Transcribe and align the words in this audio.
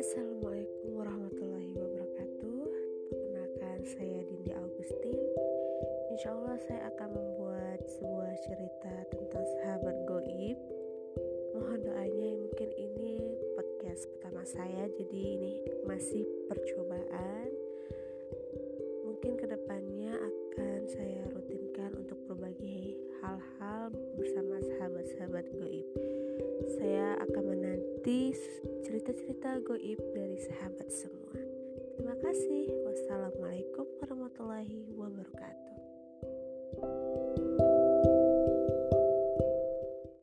Assalamualaikum 0.00 0.88
warahmatullahi 0.96 1.76
wabarakatuh 1.76 2.60
Perkenalkan 3.12 3.78
saya 3.92 4.24
Dindi 4.24 4.56
Augustin 4.56 5.20
Insya 6.16 6.32
Allah 6.32 6.56
saya 6.64 6.88
akan 6.96 7.12
membuat 7.12 7.84
sebuah 8.00 8.32
cerita 8.48 8.94
tentang 9.12 9.44
sahabat 9.60 10.00
goib 10.08 10.56
Mohon 11.52 11.92
doanya 11.92 12.28
mungkin 12.32 12.70
ini 12.72 13.36
podcast 13.52 14.08
pertama 14.16 14.48
saya 14.48 14.88
Jadi 14.96 15.20
ini 15.36 15.52
masih 15.84 16.24
percobaan 16.48 16.91
sahabat 25.32 25.48
Goib 25.56 25.88
Saya 26.76 27.16
akan 27.24 27.44
menanti 27.56 28.36
cerita-cerita 28.84 29.64
goib 29.64 29.96
dari 30.12 30.36
sahabat 30.36 30.92
semua 30.92 31.32
Terima 31.96 32.12
kasih 32.20 32.68
Wassalamualaikum 32.84 33.88
warahmatullahi 34.04 34.92
wabarakatuh 34.92 35.91